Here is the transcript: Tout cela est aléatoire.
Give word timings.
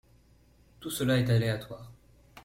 Tout 0.79 0.89
cela 0.89 1.19
est 1.19 1.29
aléatoire. 1.29 1.91